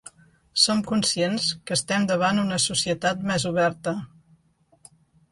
Som 0.59 0.79
conscients 0.91 1.43
que 1.67 1.75
estem 1.75 2.07
davant 2.11 2.41
una 2.43 2.57
societat 2.63 3.21
més 3.33 3.45
oberta. 3.51 3.93